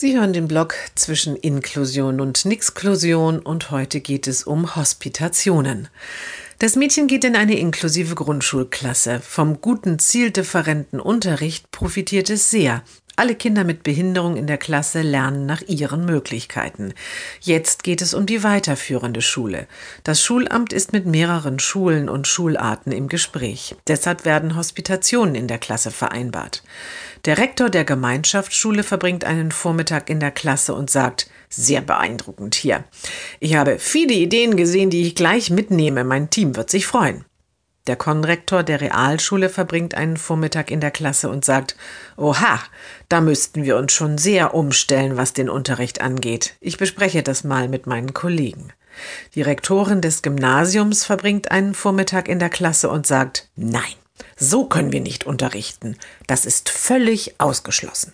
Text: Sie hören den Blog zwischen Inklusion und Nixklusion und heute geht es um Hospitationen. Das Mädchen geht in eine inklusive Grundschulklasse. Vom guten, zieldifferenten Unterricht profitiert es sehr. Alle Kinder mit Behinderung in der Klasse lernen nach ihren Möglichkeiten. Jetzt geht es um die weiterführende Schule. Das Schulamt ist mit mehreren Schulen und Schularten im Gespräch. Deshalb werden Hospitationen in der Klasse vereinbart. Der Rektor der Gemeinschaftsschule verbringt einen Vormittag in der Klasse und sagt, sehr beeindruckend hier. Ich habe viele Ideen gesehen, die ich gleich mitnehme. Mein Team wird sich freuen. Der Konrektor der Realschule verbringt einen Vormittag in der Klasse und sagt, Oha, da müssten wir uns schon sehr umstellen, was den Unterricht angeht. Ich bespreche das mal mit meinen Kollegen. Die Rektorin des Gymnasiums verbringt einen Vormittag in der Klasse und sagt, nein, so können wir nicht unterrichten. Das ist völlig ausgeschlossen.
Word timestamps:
Sie 0.00 0.16
hören 0.16 0.32
den 0.32 0.48
Blog 0.48 0.74
zwischen 0.94 1.36
Inklusion 1.36 2.22
und 2.22 2.46
Nixklusion 2.46 3.38
und 3.38 3.70
heute 3.70 4.00
geht 4.00 4.28
es 4.28 4.44
um 4.44 4.74
Hospitationen. 4.74 5.88
Das 6.58 6.74
Mädchen 6.74 7.06
geht 7.06 7.22
in 7.22 7.36
eine 7.36 7.58
inklusive 7.58 8.14
Grundschulklasse. 8.14 9.20
Vom 9.20 9.60
guten, 9.60 9.98
zieldifferenten 9.98 11.00
Unterricht 11.00 11.70
profitiert 11.70 12.30
es 12.30 12.50
sehr. 12.50 12.82
Alle 13.20 13.34
Kinder 13.34 13.64
mit 13.64 13.82
Behinderung 13.82 14.38
in 14.38 14.46
der 14.46 14.56
Klasse 14.56 15.02
lernen 15.02 15.44
nach 15.44 15.60
ihren 15.66 16.06
Möglichkeiten. 16.06 16.94
Jetzt 17.42 17.82
geht 17.82 18.00
es 18.00 18.14
um 18.14 18.24
die 18.24 18.42
weiterführende 18.42 19.20
Schule. 19.20 19.66
Das 20.04 20.24
Schulamt 20.24 20.72
ist 20.72 20.94
mit 20.94 21.04
mehreren 21.04 21.58
Schulen 21.58 22.08
und 22.08 22.26
Schularten 22.26 22.92
im 22.92 23.08
Gespräch. 23.08 23.76
Deshalb 23.86 24.24
werden 24.24 24.56
Hospitationen 24.56 25.34
in 25.34 25.48
der 25.48 25.58
Klasse 25.58 25.90
vereinbart. 25.90 26.62
Der 27.26 27.36
Rektor 27.36 27.68
der 27.68 27.84
Gemeinschaftsschule 27.84 28.82
verbringt 28.82 29.26
einen 29.26 29.52
Vormittag 29.52 30.08
in 30.08 30.18
der 30.18 30.30
Klasse 30.30 30.72
und 30.72 30.88
sagt, 30.88 31.28
sehr 31.50 31.82
beeindruckend 31.82 32.54
hier. 32.54 32.84
Ich 33.38 33.54
habe 33.54 33.78
viele 33.78 34.14
Ideen 34.14 34.56
gesehen, 34.56 34.88
die 34.88 35.02
ich 35.02 35.14
gleich 35.14 35.50
mitnehme. 35.50 36.04
Mein 36.04 36.30
Team 36.30 36.56
wird 36.56 36.70
sich 36.70 36.86
freuen. 36.86 37.26
Der 37.90 37.96
Konrektor 37.96 38.62
der 38.62 38.80
Realschule 38.80 39.48
verbringt 39.48 39.96
einen 39.96 40.16
Vormittag 40.16 40.70
in 40.70 40.78
der 40.78 40.92
Klasse 40.92 41.28
und 41.28 41.44
sagt, 41.44 41.74
Oha, 42.16 42.60
da 43.08 43.20
müssten 43.20 43.64
wir 43.64 43.76
uns 43.76 43.92
schon 43.92 44.16
sehr 44.16 44.54
umstellen, 44.54 45.16
was 45.16 45.32
den 45.32 45.50
Unterricht 45.50 46.00
angeht. 46.00 46.54
Ich 46.60 46.78
bespreche 46.78 47.24
das 47.24 47.42
mal 47.42 47.66
mit 47.66 47.88
meinen 47.88 48.14
Kollegen. 48.14 48.72
Die 49.34 49.42
Rektorin 49.42 50.00
des 50.00 50.22
Gymnasiums 50.22 51.04
verbringt 51.04 51.50
einen 51.50 51.74
Vormittag 51.74 52.28
in 52.28 52.38
der 52.38 52.48
Klasse 52.48 52.88
und 52.90 53.08
sagt, 53.08 53.50
nein, 53.56 53.82
so 54.36 54.66
können 54.66 54.92
wir 54.92 55.00
nicht 55.00 55.26
unterrichten. 55.26 55.96
Das 56.28 56.46
ist 56.46 56.68
völlig 56.68 57.40
ausgeschlossen. 57.40 58.12